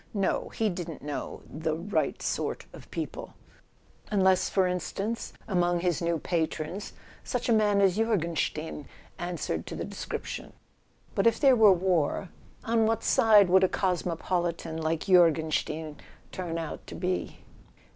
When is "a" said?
7.47-7.53, 13.63-13.69